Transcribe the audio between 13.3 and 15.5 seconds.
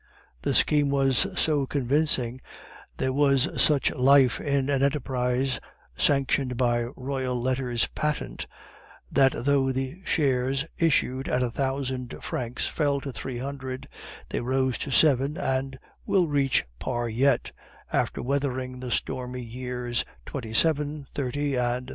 hundred, they rose to seven